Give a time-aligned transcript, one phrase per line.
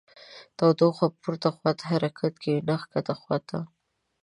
[0.57, 3.57] تودوخه پورته خواته حرکت کوي نه ښکته خواته.